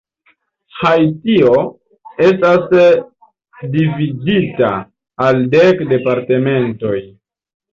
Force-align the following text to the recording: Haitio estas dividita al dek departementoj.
Haitio 0.77 1.59
estas 2.29 2.73
dividita 3.75 4.71
al 5.27 5.45
dek 5.55 5.85
departementoj. 5.93 6.99